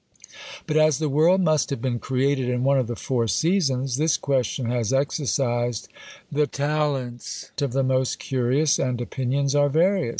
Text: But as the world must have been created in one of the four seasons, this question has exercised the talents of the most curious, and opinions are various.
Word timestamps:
But 0.65 0.77
as 0.77 0.97
the 0.97 1.09
world 1.09 1.41
must 1.41 1.69
have 1.69 1.79
been 1.79 1.99
created 1.99 2.49
in 2.49 2.63
one 2.63 2.79
of 2.79 2.87
the 2.87 2.95
four 2.95 3.27
seasons, 3.27 3.97
this 3.97 4.17
question 4.17 4.65
has 4.65 4.91
exercised 4.91 5.89
the 6.31 6.47
talents 6.47 7.51
of 7.61 7.71
the 7.71 7.83
most 7.83 8.17
curious, 8.17 8.79
and 8.79 8.99
opinions 8.99 9.53
are 9.53 9.69
various. 9.69 10.09